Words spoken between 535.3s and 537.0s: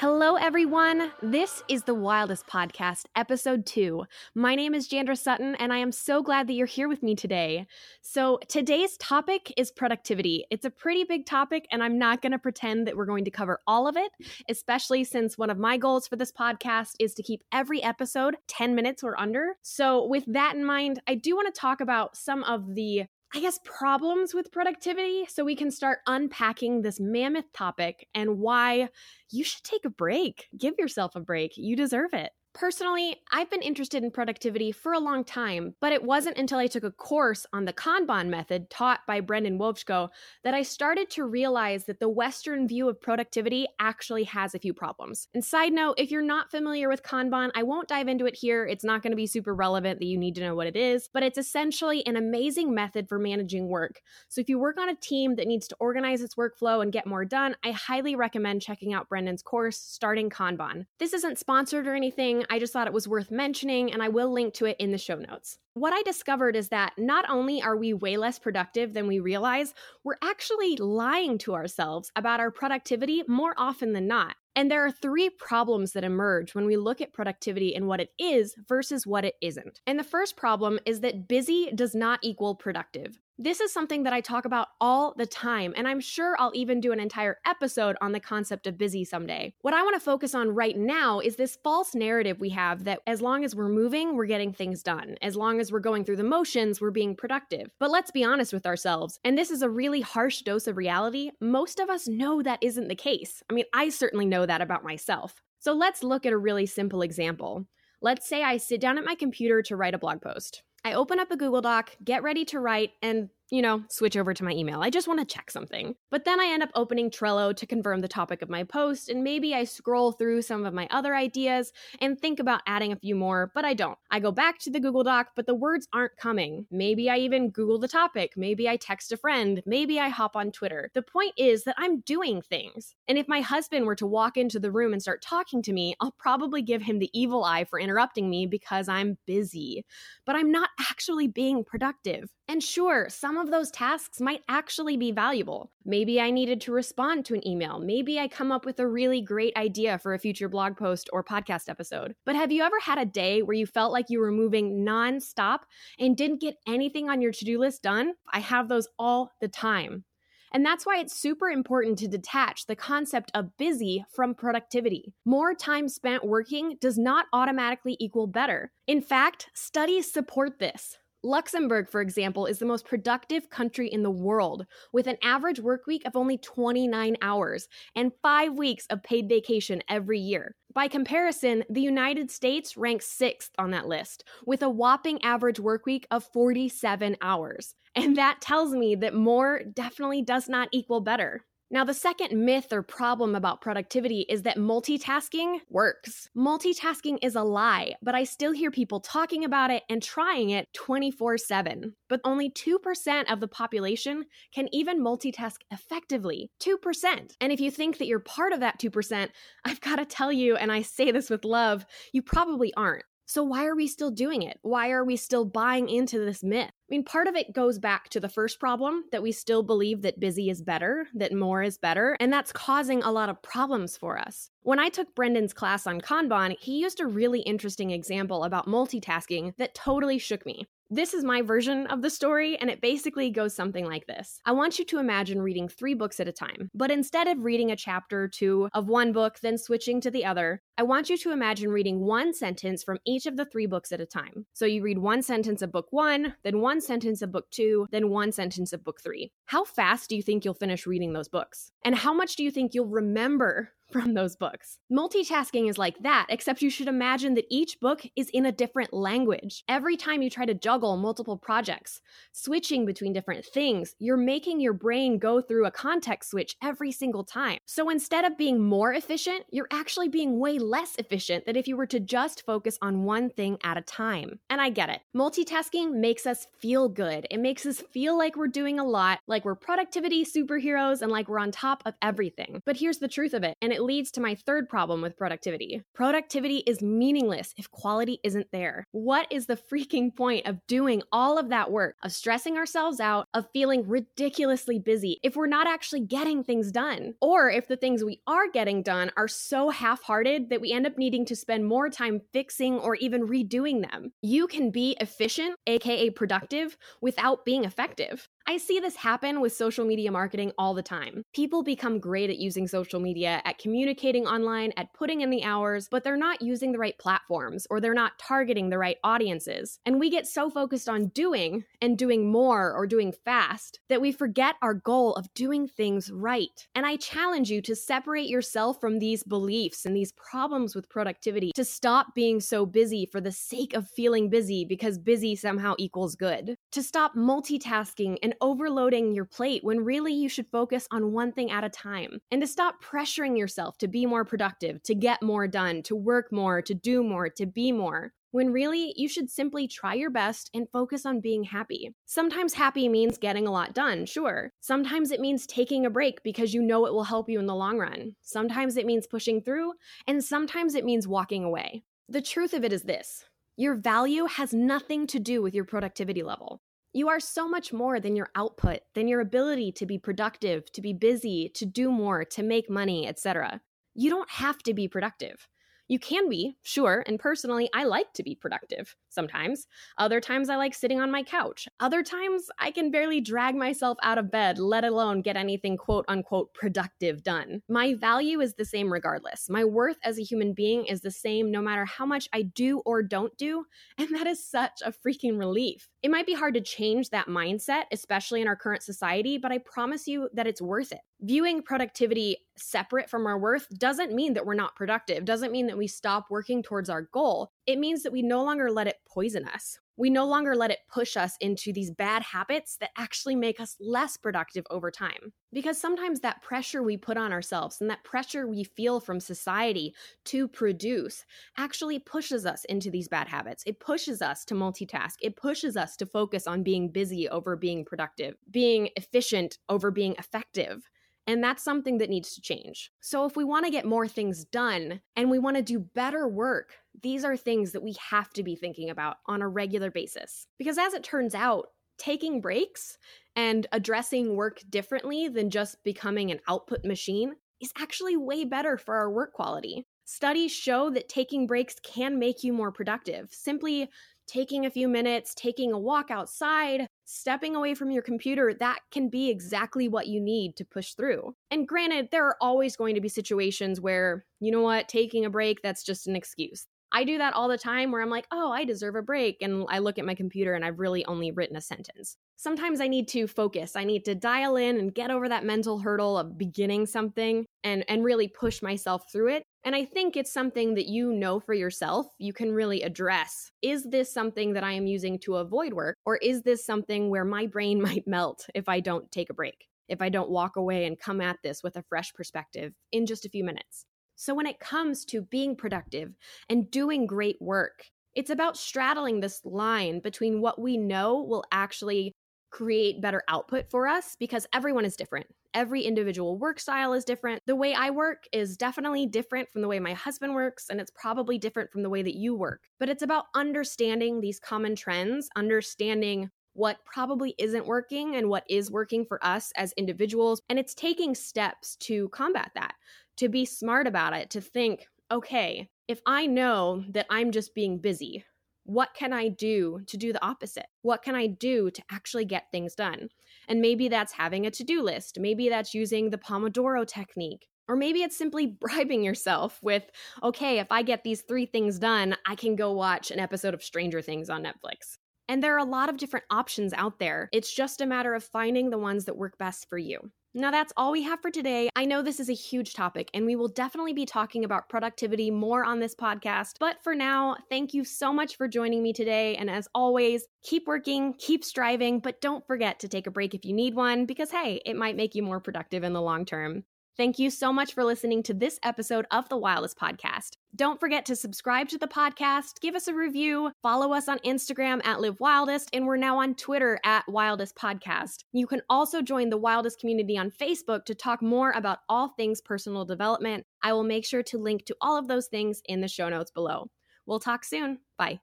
that's using the Pomodoro